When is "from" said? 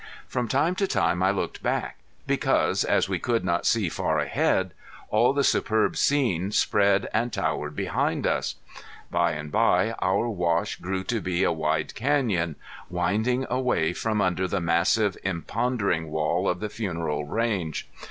0.27-0.47, 13.93-14.21